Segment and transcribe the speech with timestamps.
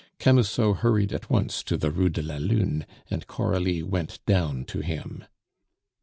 [0.17, 4.79] Camusot hurried at once to the Rue de la Lune, and Coralie went down to
[4.79, 5.25] him.